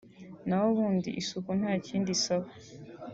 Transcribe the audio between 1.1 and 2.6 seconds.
isuku nta kindi isaba